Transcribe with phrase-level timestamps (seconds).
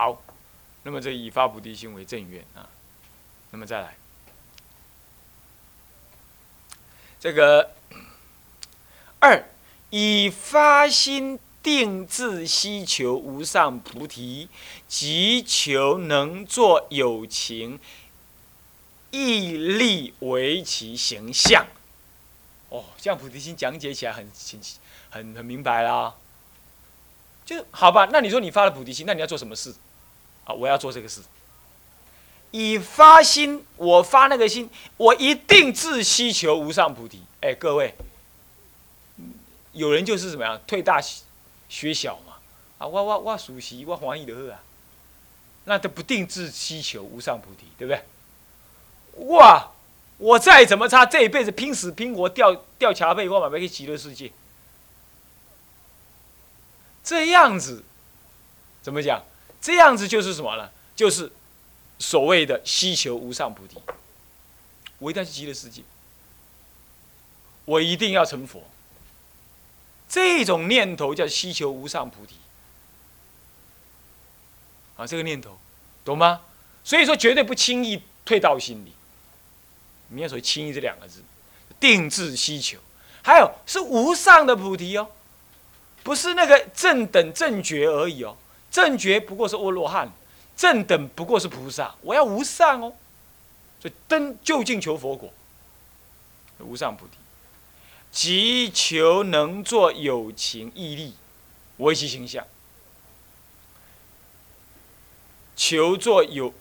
[0.00, 0.22] 好，
[0.84, 2.66] 那么这以发菩提心为正愿啊。
[3.50, 3.98] 那么再来，
[7.20, 7.74] 这个
[9.18, 9.44] 二
[9.90, 14.48] 以发心定志希求无上菩提，
[14.88, 17.78] 即求能作有情
[19.10, 21.66] 毅力为其形象。
[22.70, 24.78] 哦，这样菩提心讲解起来很清晰，
[25.10, 26.14] 很很明白啦。
[27.44, 29.74] 就好吧，那你说你发了菩提心，那你要做什么事？
[30.44, 31.20] 啊，我要做这个事。
[32.50, 37.22] 以发心，我发那个心，我一定自希求无上菩提。
[37.40, 37.94] 哎，各位，
[39.72, 41.00] 有人就是怎么样，退大
[41.68, 42.34] 学小嘛。
[42.78, 44.60] 啊，我我我属习，我欢喜的喝啊。
[45.64, 48.02] 那都不定自希求无上菩提，对不对？
[49.28, 49.70] 哇！
[50.18, 54.30] 我再怎么差，这一辈子拼死拼活掉掉桥背，我买不去极乐世界。
[57.02, 57.82] 这样子，
[58.82, 59.22] 怎么讲？
[59.60, 60.70] 这样子就是什么呢？
[60.96, 61.30] 就是
[61.98, 63.76] 所谓的希求无上菩提。
[64.98, 65.82] 我一定要去极乐世界，
[67.64, 68.64] 我一定要成佛。
[70.08, 72.36] 这种念头叫希求无上菩提。
[74.96, 75.58] 啊，这个念头，
[76.04, 76.42] 懂吗？
[76.84, 78.92] 所以说，绝对不轻易退到心里。
[80.08, 81.22] 你要所谓轻易这两个字，
[81.78, 82.78] 定志希求，
[83.22, 85.10] 还有是无上的菩提哦，
[86.02, 88.36] 不是那个正等正觉而已哦，
[88.70, 90.10] 正觉不过是阿罗汉，
[90.56, 92.92] 正等不过是菩萨，我要无上哦，
[93.80, 95.32] 所以登就近求佛果，
[96.58, 97.12] 无上菩提，
[98.12, 101.14] 即求能作有情毅力
[101.78, 102.46] 为其形象，
[105.56, 106.52] 求做有，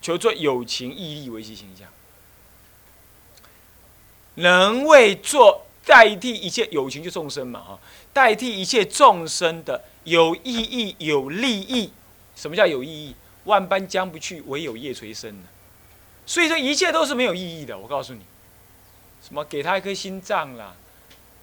[0.00, 1.88] 求做有情毅力为其形象。
[4.38, 7.78] 能为做代替一切有情就众生嘛哈，
[8.12, 11.92] 代替一切众生的有意义有利益。
[12.36, 13.14] 什么叫有意义？
[13.44, 15.48] 万般将不去，唯有业垂生呢。
[16.24, 17.76] 所以说一切都是没有意义的。
[17.76, 18.20] 我告诉你，
[19.22, 20.74] 什么给他一颗心脏啦，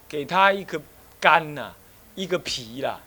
[0.08, 0.82] 给他一颗
[1.20, 1.74] 肝呐，
[2.16, 3.00] 一个皮啦，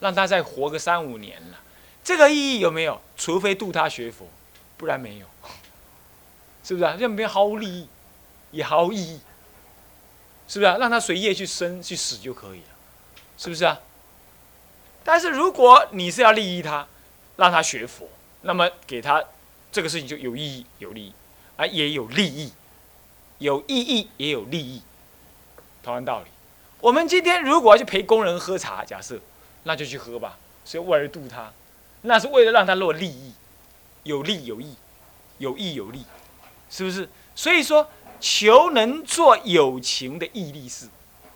[0.00, 1.58] 让他再活个三五年了，
[2.04, 3.00] 这个意义有没有？
[3.16, 4.26] 除非度他学佛，
[4.76, 5.26] 不然没有。
[6.64, 6.96] 是不是啊？
[6.98, 7.88] 这边毫无利益，
[8.50, 9.20] 也毫无意义。
[10.48, 10.76] 是不是啊？
[10.78, 12.76] 让他随业去生去死就可以了，
[13.36, 13.78] 是不是啊？
[15.08, 16.86] 但是如果你是要利益他，
[17.36, 18.06] 让他学佛，
[18.42, 19.24] 那么给他
[19.72, 21.12] 这个事情就有意义、有利益，
[21.56, 22.52] 啊，也有利益，
[23.38, 24.82] 有意义也有利益，
[25.82, 26.26] 同样道理。
[26.82, 29.18] 我们今天如果要去陪工人喝茶，假设，
[29.62, 31.50] 那就去喝吧，所以为了度他，
[32.02, 33.32] 那是为了让他落利益，
[34.02, 34.74] 有利有益，
[35.38, 36.04] 有益有利，
[36.68, 37.08] 是不是？
[37.34, 37.88] 所以说。
[38.20, 40.88] 求能做有情的毅力事，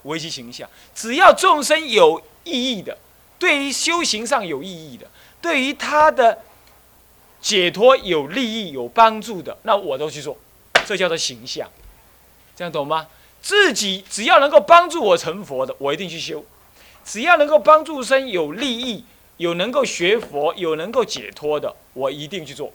[0.02, 0.68] 为其形象。
[0.92, 2.98] 只要众生有意义的，
[3.42, 5.10] 对于修行上有意义的，
[5.40, 6.44] 对于他的
[7.40, 10.38] 解脱有利益、有帮助的，那我都去做。
[10.86, 11.68] 这叫做形象，
[12.54, 13.08] 这样懂吗？
[13.40, 16.44] 自己只要能够帮助我成佛的，我一定去修；
[17.04, 19.04] 只要能够帮助生有利益、
[19.38, 22.72] 有能够学佛、有能够解脱的，我一定去做。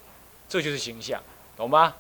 [0.50, 1.24] 这就是形象，
[1.56, 1.96] 懂吗？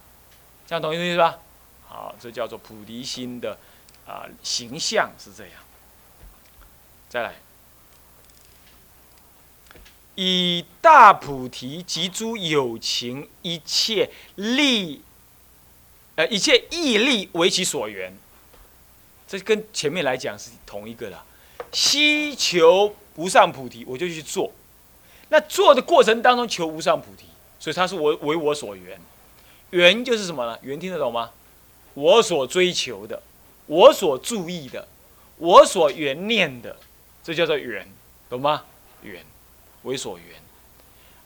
[0.67, 1.39] 这样懂意思吧？
[1.87, 3.57] 好，这叫做菩提心的
[4.05, 5.53] 啊形象是这样。
[7.07, 7.35] 再来，
[10.17, 15.03] 以大菩提及诸有情一切力，
[16.15, 18.11] 呃一切义力为其所缘，
[19.27, 21.23] 这跟前面来讲是同一个的。
[21.71, 24.51] 希求无上菩提，我就去做。
[25.29, 27.25] 那做的过程当中求无上菩提，
[27.59, 28.99] 所以它是我为我所缘。
[29.69, 30.57] 缘就是什么呢？
[30.63, 31.29] 缘听得懂吗？
[31.93, 33.21] 我所追求的，
[33.67, 34.87] 我所注意的，
[35.37, 36.75] 我所缘念的，
[37.23, 37.87] 这叫做缘，
[38.29, 38.63] 懂吗？
[39.03, 39.23] 缘，
[39.87, 40.27] 为所缘。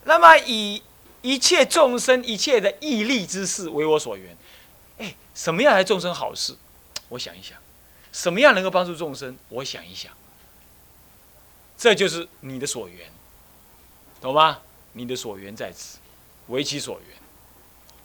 [0.05, 0.81] 那么以
[1.21, 4.37] 一切众生一切的义利之事为我所缘，
[4.97, 6.55] 哎，什么样来众生好事？
[7.09, 7.57] 我想一想，
[8.11, 9.37] 什么样能够帮助众生？
[9.49, 10.11] 我想一想，
[11.77, 13.11] 这就是你的所缘，
[14.21, 14.59] 懂吗？
[14.93, 15.99] 你的所缘在此，
[16.47, 17.17] 为其所缘。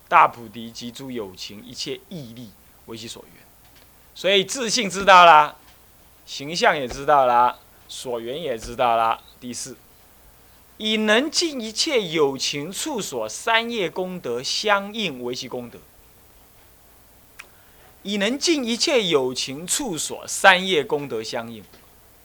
[0.08, 2.50] 大菩提及诸有情一切义力
[2.86, 3.42] 为其所缘，
[4.14, 5.56] 所以自信知道啦，
[6.24, 9.20] 形象也知道啦，所缘也知道啦。
[9.40, 9.76] 第四，
[10.78, 15.78] 以能尽一切有情处所三业功德相应为其功德。
[18.02, 21.64] 以能尽一切有情处所三业功德相应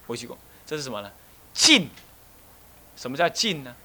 [0.07, 1.11] 为其功，这是什么呢？
[1.53, 1.89] 尽，
[2.95, 3.75] 什么叫尽呢？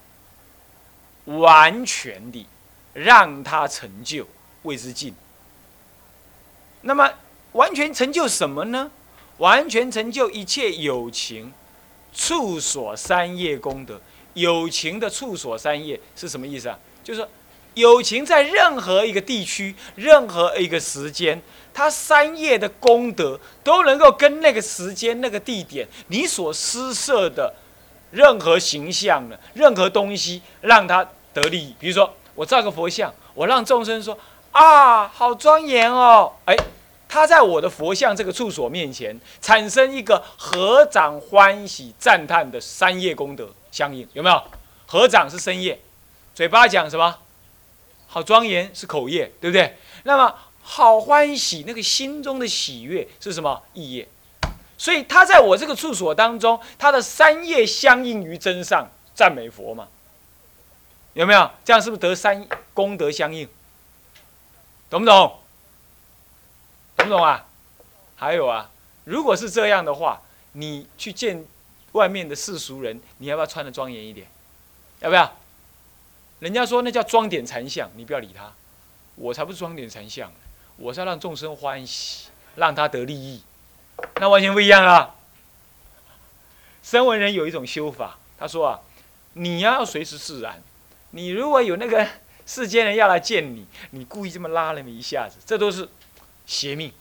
[1.25, 2.47] 完全的。
[2.99, 4.27] 让他成就
[4.63, 5.15] 谓之尽。
[6.81, 7.13] 那么
[7.53, 8.91] 完全成就什么呢？
[9.37, 11.53] 完全成就一切有情
[12.15, 14.01] 处所三业功德，
[14.37, 16.79] 友情的处所三业是什么意思啊？
[17.03, 17.29] 就是说，
[17.73, 21.41] 有情在任何一个地区、任何一个时间，
[21.73, 27.55] 它三业的功德都能够跟那个时间、那个地点你所施设的
[28.11, 31.75] 任何形象的、任何东西，让他得利益。
[31.81, 34.19] 比如说，我造个佛像，我让众生说
[34.53, 36.55] 啊，好庄严哦，哎。
[37.17, 44.43] 他在我的佛像这个处所面前，产生一个合掌欢喜赞叹的三业功德相应，有没有？
[44.85, 45.81] 合掌是身业，
[46.35, 47.21] 嘴巴讲什么？
[48.07, 49.79] 好庄严是口业，对不对？
[50.03, 53.63] 那么好欢喜那个心中的喜悦是什么？
[53.73, 54.07] 意业。
[54.77, 59.89] 所以他在我这个处所当中，他的三业相应于真上赞美佛嘛？
[61.15, 61.51] 有没有？
[61.65, 63.49] 这样是不是得三功德相应？
[64.91, 65.39] 懂不懂？
[66.97, 67.47] 懂不懂啊？
[68.17, 68.71] 还有啊，
[69.05, 70.23] 如果是这样的话，
[70.53, 71.45] 你去见
[71.93, 74.27] 外面的世俗人，你要不要穿的庄严一点？
[75.01, 75.31] 要不要？
[76.41, 78.53] 人家说那叫装点禅相，你不要理他。
[79.17, 80.33] 我才不是装点禅相，
[80.77, 83.43] 我是要让众生欢喜，让他得利益，
[84.17, 85.15] 那完全不一样啊。
[86.83, 88.81] 声闻人有一种修法，他说啊，
[89.35, 90.63] 你要随时自然。
[91.11, 92.09] 你如果有那个
[92.47, 95.87] 世间人要来见你，你故意这么拉那么一下子，这都是。
[96.47, 96.93] 邪命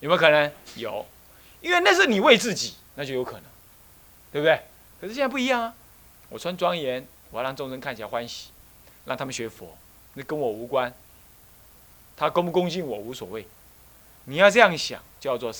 [0.00, 0.52] 有没有可能？
[0.76, 1.06] 有，
[1.60, 3.42] 因为那是你为自己，那就有可能，
[4.32, 4.60] 对不对？
[5.00, 5.74] 可是现在不一样啊！
[6.28, 8.48] 我穿庄严，我要让众生看起来欢喜，
[9.04, 9.76] 让他们学佛，
[10.14, 10.92] 那跟我无关。
[12.16, 13.46] 他恭不恭敬我无所谓。
[14.24, 15.52] 你要这样想，叫做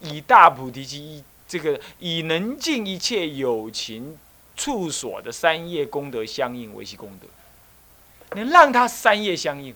[0.00, 4.18] 以大菩提心，这个以能尽一切有情
[4.56, 9.74] 处所的三业功德相应为其功德，能让他三业相应。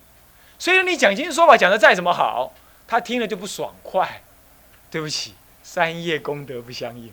[0.64, 2.55] 虽然你讲经说法讲的再怎么好，
[2.88, 4.22] 他听了就不爽快。
[4.90, 7.12] 对不起，三业功德不相应。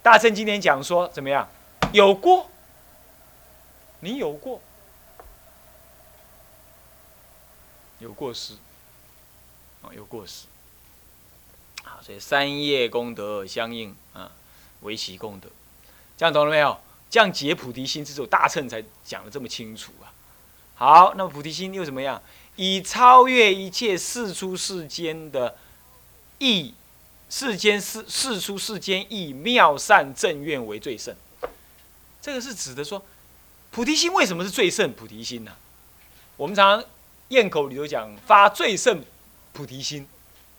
[0.00, 1.48] 大圣今天讲说怎么样？
[1.92, 2.48] 有过，
[3.98, 4.62] 你有过，
[7.98, 8.54] 有过失，
[9.82, 10.46] 啊，有过失。
[11.82, 14.30] 啊，所以三业功德相应啊，
[14.82, 15.48] 为其功德。
[16.16, 16.78] 这样懂了没有？
[17.10, 20.13] 这样解菩提心，这首大乘才讲的这么清楚啊。
[20.74, 22.20] 好，那么菩提心又怎么样？
[22.56, 25.56] 以超越一切世出世间的
[26.38, 26.74] 意，
[27.28, 31.14] 世间世世出世间意妙善正愿为最胜。
[32.22, 33.04] 这个是指的说，
[33.70, 35.52] 菩提心为什么是最胜菩提心呢？
[36.36, 36.88] 我们常常
[37.28, 39.02] 咽口里头讲发最胜
[39.52, 40.06] 菩提心，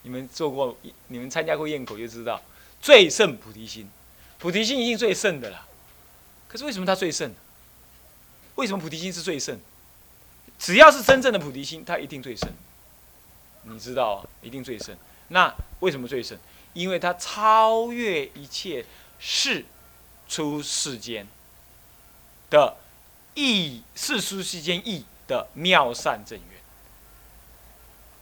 [0.04, 0.78] 你们做过，
[1.08, 2.42] 你们参加过咽口就知道，
[2.82, 3.90] 最胜菩提心，
[4.38, 5.66] 菩提心一定最胜的啦。
[6.48, 7.34] 可是为什么它最胜？
[8.56, 9.60] 为什么菩提心是最胜？
[10.58, 12.54] 只要是真正的菩提心，它一定最深。
[13.64, 14.98] 你知道啊，一定最深。
[15.30, 16.40] 那为什么最深？
[16.74, 18.86] 因为它超越一切
[19.18, 19.66] 世
[20.28, 21.28] 出世间
[22.50, 22.78] 的
[23.34, 26.62] 意，世出世间意的妙善正缘。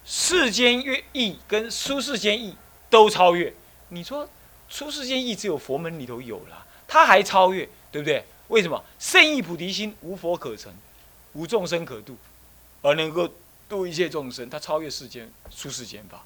[0.06, 2.56] 世间越意跟出世间意
[2.90, 3.54] 都超越。
[3.90, 4.30] 你说
[4.70, 8.26] 出世间意只有佛门里头有了，它还超越，对不对？
[8.50, 8.84] 为什么？
[9.00, 10.74] 圣意菩提心无佛可成。
[11.34, 12.18] 无众生可度，
[12.82, 13.30] 而能够
[13.68, 16.24] 度一切众生，他超越世间出世间法，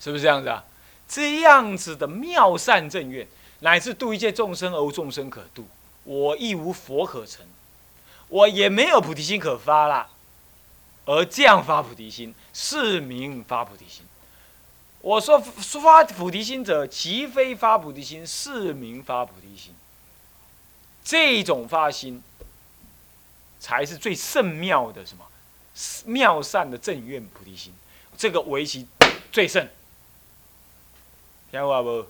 [0.00, 0.64] 是不是这样子啊？
[1.06, 3.26] 这样子的妙善正愿，
[3.60, 5.68] 乃至度一切众生而无众生可度，
[6.04, 7.44] 我亦无佛可成，
[8.28, 10.08] 我也没有菩提心可发啦。
[11.04, 14.02] 而这样发菩提心，是名发菩提心。
[15.02, 19.74] 我说发菩提心者，即非发菩提心，是名发菩提心。
[21.04, 22.22] 这种发心。
[23.64, 25.24] 才是最圣妙的什么
[26.04, 27.72] 妙善的正愿菩提心，
[28.14, 28.86] 这个为其
[29.32, 29.66] 最圣。
[31.50, 32.06] 听懂不？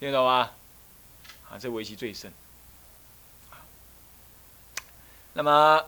[0.00, 0.50] 听得懂吗？
[1.48, 2.32] 啊，这为其最圣。
[5.34, 5.84] 那么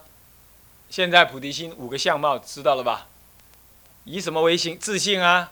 [0.88, 3.08] 现在菩提心五个相貌知道了吧？
[4.04, 4.78] 以什么为心？
[4.78, 5.50] 自信啊！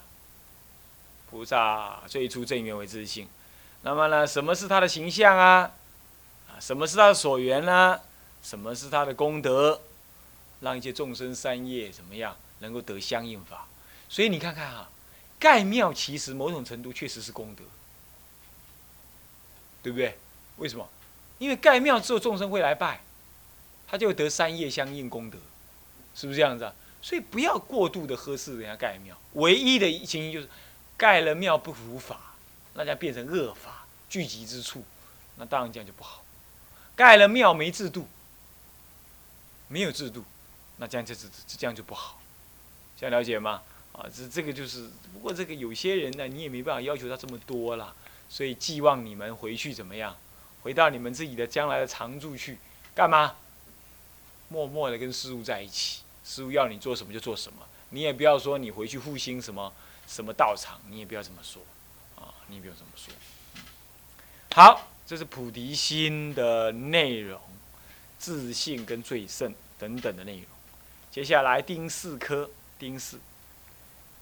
[1.28, 3.28] 菩萨最初正愿为自信。
[3.82, 4.24] 那么呢？
[4.24, 5.72] 什么是他的形象啊？
[6.48, 8.00] 啊，什么是他的所缘呢？
[8.42, 9.80] 什么是他的功德？
[10.60, 13.68] 让一些众生三业怎么样能够得相应法？
[14.08, 14.90] 所以你看看哈，
[15.38, 17.62] 盖庙其实某种程度确实是功德，
[19.82, 20.18] 对不对？
[20.56, 20.88] 为什么？
[21.38, 23.00] 因为盖庙之后众生会来拜，
[23.86, 25.38] 他就得三业相应功德，
[26.12, 26.74] 是不是这样子啊？
[27.00, 29.16] 所以不要过度的呵斥人家盖庙。
[29.34, 30.48] 唯一的情形就是，
[30.96, 32.34] 盖了庙不如法，
[32.74, 34.82] 那将变成恶法聚集之处，
[35.36, 36.24] 那当然这样就不好。
[36.96, 38.08] 盖了庙没制度。
[39.68, 40.24] 没有制度，
[40.78, 42.20] 那这样就这这这样就不好，
[42.98, 43.62] 这样了解吗？
[43.92, 47.94] 啊，这这个就是，不过这个有些人呢，你也没办法要求他这么多啦。
[48.28, 50.14] 所以寄望你们回去怎么样？
[50.62, 52.58] 回到你们自己的将来的常住去，
[52.94, 53.36] 干嘛？
[54.48, 57.58] 默默的跟师傅在一起，师傅要你做什么就做什么，
[57.90, 59.72] 你也不要说你回去复兴什么
[60.06, 61.62] 什么道场，你也不要这么说，
[62.16, 63.12] 啊，你也不要这么说。
[64.52, 67.40] 好，这是菩提心的内容，
[68.18, 70.44] 自信跟最胜等等的内容。
[71.10, 73.18] 接下来丁四科，丁四，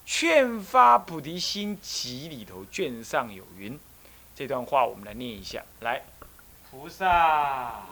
[0.05, 3.79] 劝发菩提心集里头卷上有云，
[4.35, 6.03] 这段话我们来念一下，来，
[6.71, 7.83] 菩萨。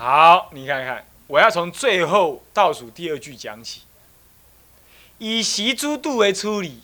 [0.00, 3.82] 好，你看看，我要从最后倒数第二句讲起。
[5.18, 6.80] 以习诸度为出理，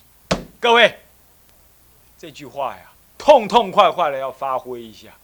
[0.61, 1.01] 各位，
[2.19, 5.15] 这句话呀，痛痛快快的要发挥一下。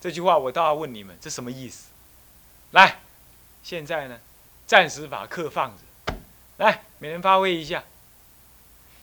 [0.00, 1.90] 这句话我倒要问你们，这什么意思？
[2.72, 2.98] 来，
[3.62, 4.18] 现在呢，
[4.66, 6.14] 暂时把课放着，
[6.56, 7.84] 来，每人发挥一下。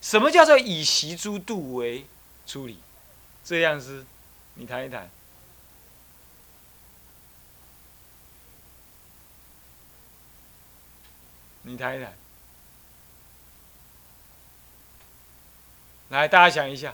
[0.01, 2.05] 什么叫做以习诸度为
[2.45, 2.77] 出理？
[3.45, 4.05] 这样子，
[4.55, 5.09] 你谈一谈。
[11.71, 12.13] 你谈一谈，
[16.09, 16.93] 来，大家想一下，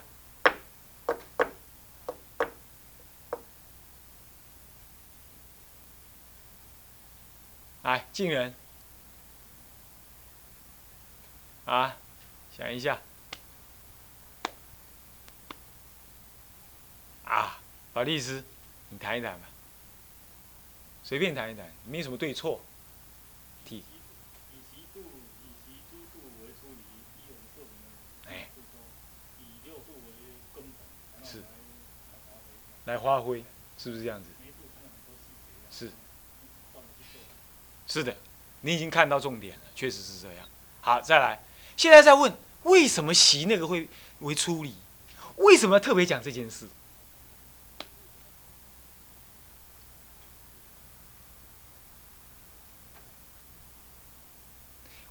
[7.81, 8.53] 来，进人，
[11.65, 11.97] 啊，
[12.55, 12.99] 想一下，
[17.25, 17.57] 啊，
[17.95, 18.43] 法律师，
[18.89, 19.47] 你谈一谈吧，
[21.03, 22.61] 随便谈一谈，没什么对错。
[32.87, 33.43] 来发挥，
[33.77, 34.29] 是不是这样子？
[35.69, 35.91] 是，
[37.85, 38.15] 是的，
[38.61, 40.47] 你已经看到重点了，确实是这样。
[40.79, 41.43] 好，再来，
[41.75, 43.89] 现在再问，为什么习那个会
[44.19, 44.73] 为出离？
[45.35, 46.69] 为什么要特别讲这件事？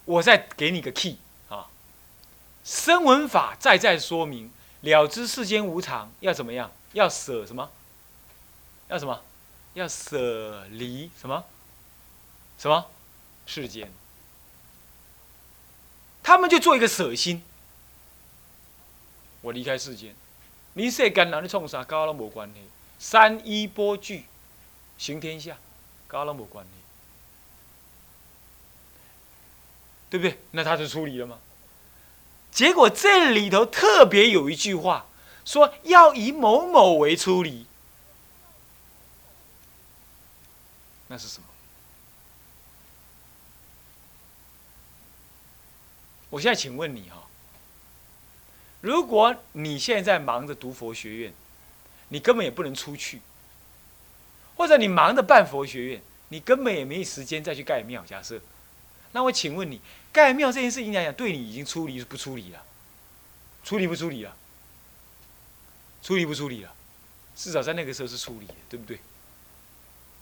[0.07, 1.19] 我再给你个 key
[1.51, 1.69] 啊，
[2.65, 6.73] 声闻法再再说明，了知世间无常，要怎么样？
[6.93, 7.71] 要舍什么？
[8.89, 9.23] 要什么？
[9.75, 11.45] 要舍离什么？
[12.59, 12.87] 什么？
[13.47, 13.93] 世间。
[16.23, 17.43] 他们就做一个舍心。
[19.43, 20.15] 我离开世间，
[20.73, 21.85] 你世间人你创啥？
[21.85, 22.55] 跟我拢无关系。
[22.99, 24.25] 三一波具，
[24.97, 25.59] 行天下，
[26.09, 26.71] 跟我拢无关系。
[30.09, 30.39] 对不对？
[30.53, 31.39] 那他就出离了吗？
[32.51, 35.07] 结果这里头特别有一句话。
[35.47, 37.65] 说要以某某为出离，
[41.07, 41.47] 那是什么？
[46.29, 47.23] 我现在请问你哈，
[48.81, 51.33] 如果你现在忙着读佛学院，
[52.09, 53.21] 你根本也不能出去；
[54.57, 58.05] 或者你忙着办佛学院，你根本也没时间再去盖庙。
[58.05, 58.41] 假设，
[59.13, 59.81] 那我请问你，
[60.13, 62.63] 盖庙这件事情来讲，对你已经出离不出离了？
[63.63, 64.37] 出离不出离了？
[66.07, 66.73] 处理不处理了？
[67.35, 69.01] 至少在那个时候是处理的，对不对？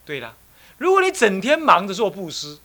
[0.06, 0.34] 对啦，
[0.78, 2.58] 如果你整天忙着做布施，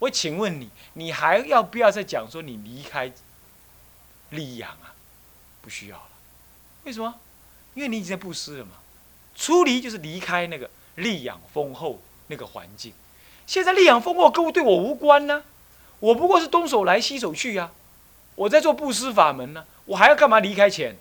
[0.00, 3.12] 我请问你，你还要不要再讲说你离开
[4.30, 4.92] 利养啊？
[5.62, 6.08] 不需要了。
[6.82, 7.14] 为什么？
[7.74, 8.72] 因为你已经在布施了嘛。
[9.36, 12.92] 出离就是离开那个利养丰厚那个环境。
[13.46, 15.44] 现在利养丰厚跟我对我无关呢，
[16.00, 17.70] 我不过是东手来西手去呀。
[18.34, 20.96] 我在做布施法门呢，我还要干嘛离开钱？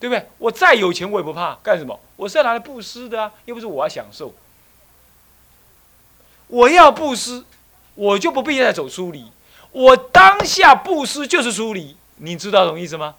[0.00, 0.28] 对不对？
[0.38, 1.54] 我再有钱，我也不怕。
[1.62, 1.98] 干什么？
[2.16, 4.34] 我是要拿来布施的啊，又不是我要享受。
[6.48, 7.44] 我要布施，
[7.94, 9.32] 我就不必再走疏离。
[9.72, 13.16] 我当下布施就是疏离，你知道懂意思吗？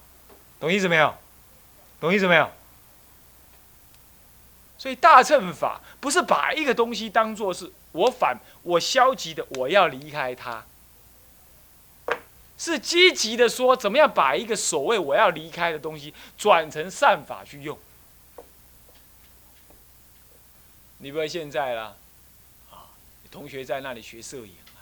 [0.60, 1.14] 懂意思没有？
[2.00, 2.50] 懂意思没有？
[4.78, 10.64] 所以大乘法不是把一个东西当做是我反我消极的，我要离开它。
[12.58, 17.78] 是积极的说，怎么样把一个所谓我要离开的东西转成善法去用？
[21.00, 21.96] 你不要现在啦，
[22.72, 22.88] 啊，
[23.30, 24.80] 同学在那里学摄影啊，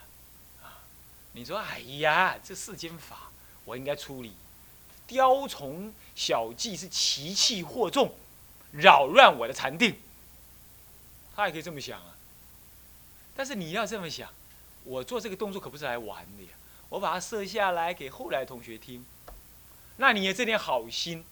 [0.62, 0.78] 啊，
[1.32, 3.30] 你说哎呀，这世间法
[3.64, 4.32] 我应该处理，
[5.06, 8.14] 雕虫小技，是奇气惑众，
[8.70, 9.98] 扰乱我的禅定。
[11.34, 12.14] 他也可以这么想啊。
[13.34, 14.30] 但是你要这么想，
[14.84, 16.50] 我做这个动作可不是来玩的呀，
[16.94, 19.04] 我把它设下来给后来同学听。
[19.96, 21.24] 那你的这点好心，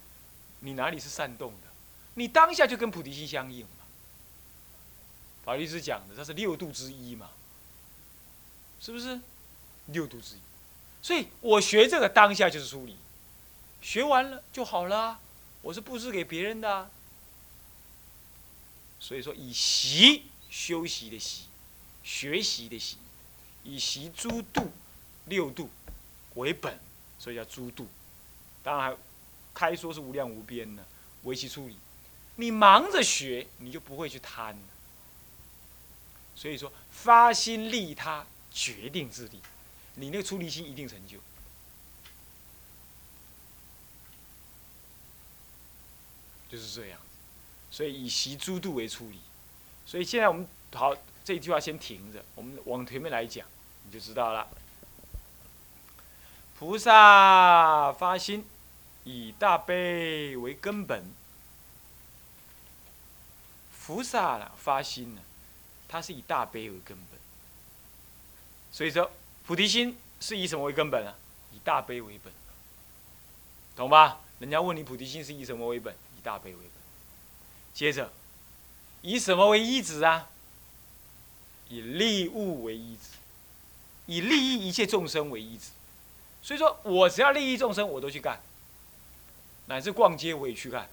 [0.59, 1.69] 你哪里是煽动的？
[2.15, 3.85] 你当下就跟菩提心相应嘛。
[5.45, 7.31] 法律师讲的，这是六度之一嘛，
[8.81, 9.21] 是不是？
[9.87, 10.39] 六度之一。
[11.01, 12.97] 所以我学这个当下就是梳理，
[13.81, 15.21] 学完了就好了。
[15.63, 16.91] 我是布施给别人的。
[18.99, 21.45] 所以说，以习修习的习，
[22.03, 22.99] 学习的习，
[23.63, 24.73] 以习诸度
[25.27, 25.71] 六度
[26.35, 26.79] 为本，
[27.19, 27.87] 所以叫诸度。
[28.63, 28.97] 当然
[29.55, 30.85] 开说是无量无边的，
[31.25, 31.77] 为其处理。
[32.37, 34.57] 你忙着学，你就不会去贪。
[36.35, 39.41] 所以说，发心利他，决定自利，
[39.97, 41.19] 你那个出离心一定成就。
[46.49, 46.99] 就是这样。
[47.71, 49.21] 所以以习诸度为处理。
[49.85, 53.47] 所以现在我们好这句话先停着，我们往前面来讲，
[53.85, 54.49] 你就知道了。
[56.63, 58.45] 菩萨发心。
[59.03, 61.05] 以大悲为根本，
[63.85, 65.23] 菩萨了发心呢，
[65.89, 67.19] 他是以大悲为根本。
[68.71, 69.11] 所以说，
[69.45, 71.17] 菩提心是以什么为根本啊？
[71.51, 72.33] 以大悲为本，
[73.75, 74.21] 懂吧？
[74.39, 75.93] 人家问你菩提心是以什么为本？
[76.17, 76.71] 以大悲为本。
[77.75, 78.13] 接着，
[79.01, 80.29] 以什么为依止啊？
[81.69, 83.09] 以利物为依止，
[84.07, 85.71] 以利益一切众生为依止。
[86.43, 88.41] 所以说我只要利益众生，我都去干。
[89.67, 90.89] 乃至逛街我也去干，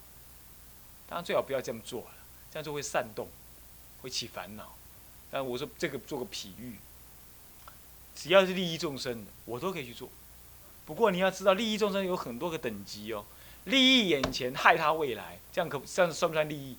[1.08, 2.12] 当然最好不要这么做了，
[2.52, 3.28] 这样做会煽动，
[4.02, 4.76] 会起烦恼。
[5.32, 6.76] 但我说这个做个比喻，
[8.16, 10.08] 只要是利益众生的，我都可以去做。
[10.86, 13.26] 不过你要知道，利益众生有很多个等级哦，
[13.66, 16.78] 利益眼前，害他未来，这样可这样算不算利益？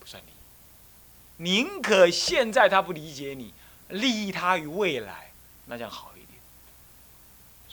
[0.00, 1.44] 不算利益。
[1.44, 3.52] 宁可现在他不理解你，
[3.90, 5.32] 利益他于未来，
[5.66, 6.12] 那这样好。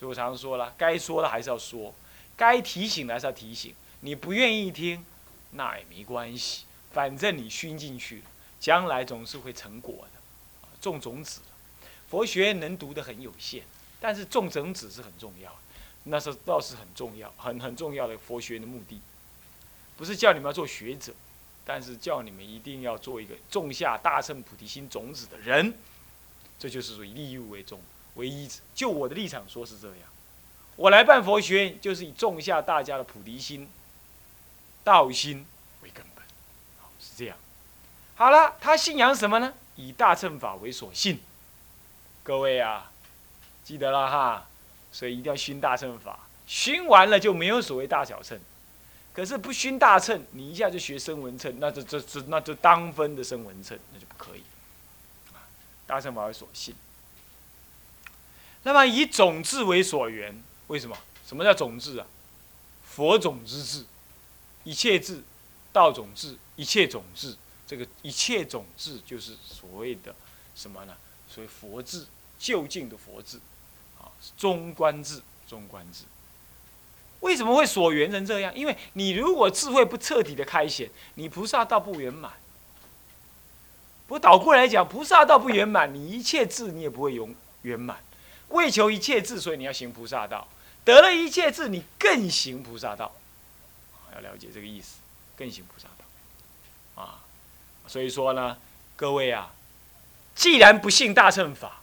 [0.01, 1.93] 所以我常常说了，该说的还是要说。
[2.35, 5.05] 该提醒的还是要提醒，你不愿意听，
[5.51, 8.23] 那也没关系，反正你熏进去，
[8.59, 10.19] 将来总是会成果的，
[10.81, 11.41] 种种子。
[12.09, 13.61] 佛学能读的很有限，
[13.99, 15.55] 但是种种子是很重要，
[16.05, 18.99] 那是倒是很重要，很很重要的佛学的目的，
[19.97, 21.13] 不是叫你们要做学者，
[21.63, 25.75] 但是叫你们一定要做一个种下大乘菩提心种子的人，
[26.57, 27.79] 这就是属于利益为重
[28.15, 28.59] 为依止。
[28.73, 29.97] 就我的立场说是这样。
[30.75, 33.69] 我来办佛学院，就是以种下大家的菩提心、
[34.83, 35.45] 道心
[35.83, 36.23] 为根本，
[36.99, 37.37] 是这样。
[38.15, 39.53] 好了，他信仰什么呢？
[39.75, 41.19] 以大乘法为所信。
[42.23, 42.91] 各位啊，
[43.63, 44.47] 记得了哈。
[44.93, 48.37] 所以一定要熏大乘法，熏完了就没有所谓大小乘。
[49.13, 54.43] 可是不熏大乘，你一下就学声闻乘，那这这这那就当分的声闻乘，那就不可以。
[55.87, 56.75] 大乘法为所信。
[58.63, 60.41] 那么以种智为所缘。
[60.67, 60.97] 为什么？
[61.27, 62.07] 什么叫种智啊？
[62.83, 63.85] 佛种之智，
[64.63, 65.21] 一切智，
[65.71, 67.35] 道种智，一切种智。
[67.65, 70.13] 这个一切种智就是所谓的
[70.55, 70.93] 什么呢？
[71.29, 72.05] 所谓佛智，
[72.37, 73.37] 究竟的佛智，
[73.99, 76.03] 啊，中观智，中观智。
[77.21, 78.53] 为什么会所缘成这样？
[78.53, 82.33] 因为你如果智慧不彻底的开显，你菩萨道不圆满。
[84.07, 88.03] 不倒过来讲，菩萨道不圆满，你一切智你也不会圆圆满。
[88.51, 90.47] 为求一切智，所以你要行菩萨道。
[90.83, 93.11] 得了一切智，你更行菩萨道，
[94.15, 94.97] 要了解这个意思，
[95.37, 97.19] 更行菩萨道，啊，
[97.87, 98.57] 所以说呢，
[98.95, 99.51] 各位啊，
[100.35, 101.81] 既然不信大乘法，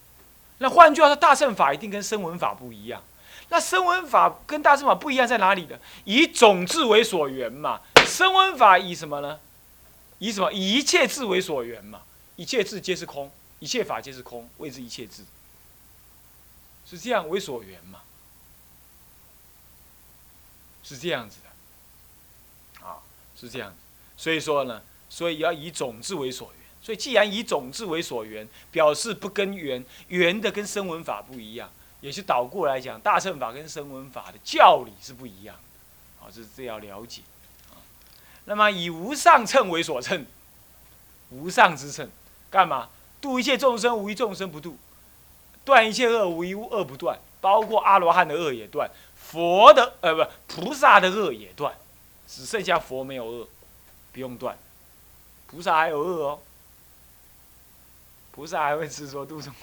[0.58, 3.02] 那换句话说，大乘法一定跟声闻法不一样。
[3.50, 5.78] 那声闻法跟大乘法不一样在哪里呢？
[6.04, 7.80] 以种智为所缘嘛。
[8.04, 9.38] 声闻法以什么呢？
[10.18, 10.52] 以什么？
[10.52, 12.02] 以一切智为所缘嘛。
[12.36, 15.22] 一切智皆是空，一切法皆是空，谓之一切智。
[16.88, 18.00] 是这样为所缘嘛。
[20.82, 22.96] 是这样子的，啊，
[23.38, 23.76] 是这样子，
[24.16, 26.58] 所以说呢，所以要以种子为所缘。
[26.80, 31.70] 所以既然以种子为所缘，表示不跟缘，缘的跟声闻法不一样，
[32.00, 37.20] 也是倒过来讲，大乘法跟声闻法的教理是不一样的，啊，这是这要了解。
[38.46, 40.24] 那么以无上乘为所乘，
[41.28, 42.08] 无上之乘，
[42.48, 42.88] 干嘛？
[43.20, 44.78] 度一切众生，无一众生不度；
[45.68, 48.90] 断一切恶，无一恶不断，包括阿罗汉的恶也断。
[49.14, 51.76] 佛的呃不菩萨的恶也断，
[52.26, 53.46] 只剩下佛没有恶，
[54.14, 54.56] 不用断。
[55.46, 56.40] 菩萨还有恶哦，
[58.32, 59.54] 菩萨还会执着度众生，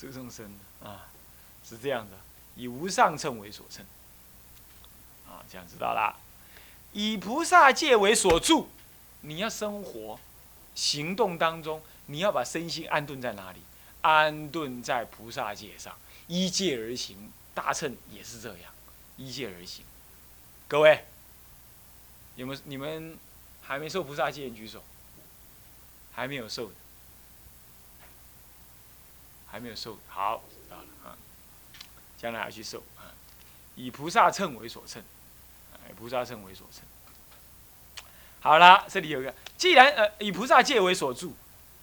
[0.00, 1.06] 度众生啊，
[1.64, 2.16] 是这样的。
[2.56, 3.86] 以无上乘为所乘，
[5.28, 6.16] 啊，这样知道啦。
[6.90, 8.68] 以菩萨戒为所住，
[9.20, 10.18] 你要生活、
[10.74, 13.60] 行动当中，你要把身心安顿在哪里？
[14.02, 15.96] 安顿在菩萨戒上，
[16.28, 17.32] 依戒而行。
[17.54, 18.72] 大乘也是这样，
[19.16, 19.84] 依戒而行。
[20.68, 21.06] 各位，
[22.36, 23.18] 有没有你们
[23.62, 24.50] 还没受菩萨戒？
[24.50, 24.84] 举手。
[26.14, 26.74] 还没有受的，
[29.46, 31.16] 还没有受，好，知道了啊。
[32.18, 33.16] 将来要去受啊，
[33.76, 35.02] 以菩萨乘为所乘，
[35.88, 36.84] 以菩萨乘为所乘。
[38.40, 41.34] 好了，这里有一个，既然呃以菩萨戒为所住，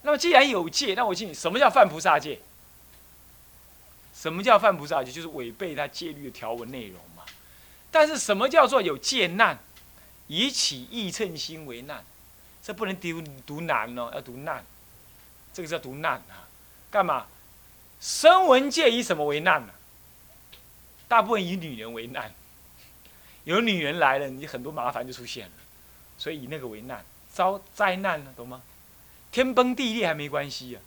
[0.01, 2.39] 那么既然有戒，那我问你，什么叫犯菩萨戒？
[4.13, 5.11] 什么叫犯菩萨戒？
[5.11, 7.23] 就是违背他戒律的条文内容嘛。
[7.91, 9.59] 但是什么叫做有戒难？
[10.27, 12.03] 以起意称心为难。
[12.61, 14.63] 这不能读读难哦，要读难，
[15.53, 16.45] 这个叫读难啊！
[16.91, 17.25] 干嘛？
[17.99, 19.73] 声闻界以什么为难呢？
[21.07, 22.31] 大部分以女人为难，
[23.45, 25.53] 有女人来了，你很多麻烦就出现了，
[26.17, 28.61] 所以以那个为难，遭灾难了，懂吗？
[29.31, 30.79] 天崩地裂还没关系呀，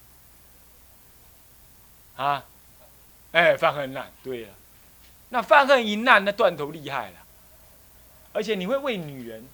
[2.17, 2.45] 啊，
[3.33, 4.55] 哎，犯恨难，对了，
[5.29, 7.19] 那犯恨一难，那断头厉害了，
[8.33, 9.49] 而且你会为女人，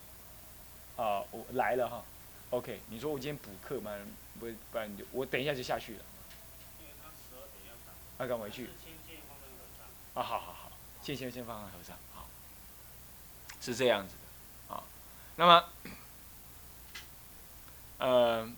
[0.96, 2.02] 啊，我来了哈。
[2.50, 3.92] OK，你说我今天补课吗？
[4.40, 6.00] 不，不然就我等一下就下去了。
[8.16, 8.70] 他赶回去。
[10.14, 10.72] 啊，好好好，
[11.02, 12.26] 先先先放在和尚，好，
[13.60, 14.14] 是这样子
[14.68, 14.82] 的，啊，
[15.36, 15.64] 那么，
[17.98, 18.50] 呃，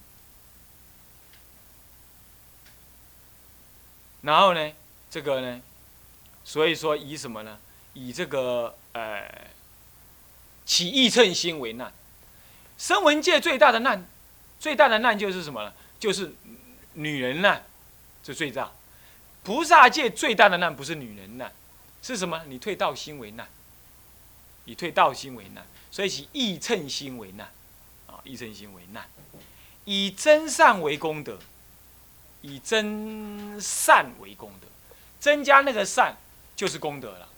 [4.23, 4.73] 然后呢，
[5.11, 5.61] 这个呢，
[6.45, 7.59] 所以说以什么呢？
[7.95, 9.49] 以这个呃，
[10.65, 11.93] 起义称心为难。
[12.79, 14.07] 声闻界最大的难，
[14.59, 15.73] 最大的难就是什么呢？
[15.99, 16.33] 就是
[16.95, 17.65] 女人难，
[18.23, 18.73] 这最大。
[19.43, 21.53] 菩萨界最大的难不是女人难，
[22.03, 22.43] 是什么？
[22.47, 23.49] 你退道心为难，
[24.67, 27.51] 以退道心为难，所以起义称心为难，
[28.07, 29.09] 啊，义称心为难，
[29.85, 31.39] 以真善为功德，
[32.43, 34.67] 以真善为功德，
[35.19, 36.17] 增加那个善
[36.57, 37.29] 就是功德了，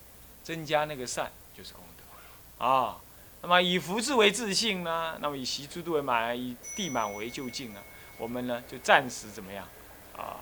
[0.43, 2.97] 增加那个善就是功德，啊。
[3.43, 5.19] 那么以福智为自信呢？
[5.21, 7.81] 那么以习诸度为满，以地满为就近呢？
[8.17, 9.67] 我们呢就暂时怎么样
[10.17, 10.38] 啊？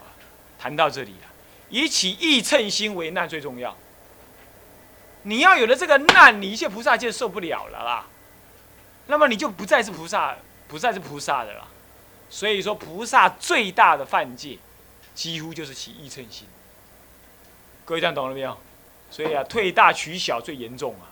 [0.59, 1.29] 谈到这里了。
[1.71, 3.75] 以起意称心为难最重要。
[5.23, 8.07] 你要有了这个难，你一切菩萨就受不了了啦。
[9.07, 10.37] 那么你就不再是菩萨，
[10.69, 11.67] 不再是菩萨的了。
[12.31, 14.57] 所以说，菩萨最大的犯戒，
[15.15, 16.47] 几乎就是起意称心。
[17.85, 18.57] 各位这样懂了没有？
[19.11, 21.11] 所以啊，退大取小最严重啊。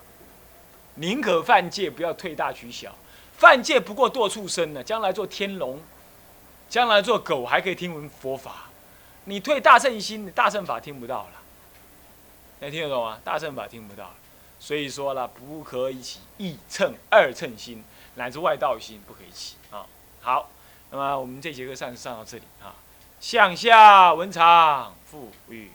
[0.95, 2.95] 宁可犯戒，不要退大取小。
[3.37, 5.81] 犯戒不过堕畜生呢，将来做天龙，
[6.69, 8.69] 将来做狗还可以听闻佛法。
[9.25, 11.33] 你退大乘心，大乘法听不到了。
[12.61, 13.21] 能听得懂吗？
[13.25, 14.15] 大乘法听不到。
[14.61, 19.87] 所以说了，不可以起一乘、二乘心，乃至外道心，不可以起啊。
[20.21, 20.51] 好，
[20.91, 22.75] 那么我们这节课上上到这里啊。
[23.21, 25.71] 向下文长复语，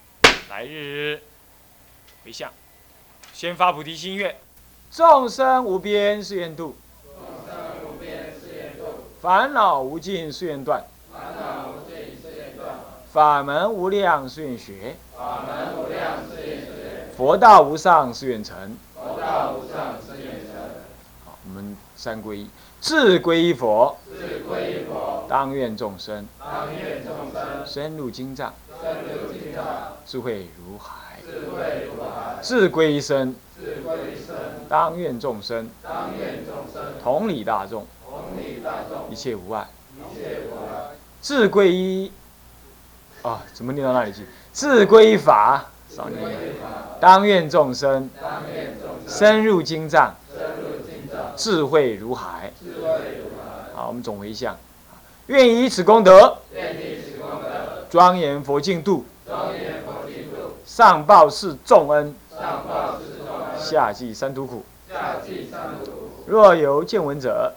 [0.50, 1.22] 来日
[2.24, 2.52] 回向，
[3.34, 4.36] 先发菩提心愿。
[4.90, 7.14] 众生无边誓愿度，众
[7.46, 12.80] 生无边誓愿度烦恼无尽誓愿断，烦恼无尽誓愿断
[13.12, 18.78] 法门无量誓愿学，法门无量誓愿学佛道无上誓愿成。
[18.96, 19.18] 好，
[22.04, 22.50] 我们三归一，
[22.82, 23.96] 自归依佛，
[25.30, 26.28] 当愿众生。
[27.66, 28.54] 深入经藏，
[30.06, 33.34] 智慧如海，智慧如海，智归依身。
[34.68, 35.70] 当愿众生，
[37.02, 37.88] 同理大众，
[39.10, 39.66] 一切无碍，
[41.22, 42.12] 自归一。
[43.22, 44.26] 啊，怎么念到那里去？
[44.52, 46.22] 智归法，少念。
[47.00, 48.10] 当愿众生，
[49.08, 50.14] 深入经藏，
[51.36, 52.52] 智慧如海。
[53.74, 54.58] 好，我们总回向。
[55.28, 56.38] 愿以此功德，
[57.90, 59.06] 庄严佛净土，
[60.66, 62.14] 上报是重恩。
[63.58, 64.64] 下济三途苦。
[66.26, 67.54] 若有见闻者，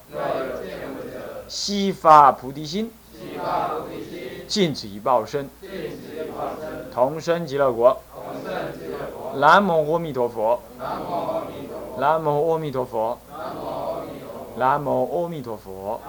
[1.48, 2.90] 悉发菩提心，
[4.46, 5.50] 尽此一报身，
[6.94, 8.00] 同生极乐国。
[9.36, 10.60] 南无阿弥陀佛。
[11.98, 13.18] 南无阿弥陀佛。
[14.56, 16.00] 南无阿弥陀佛。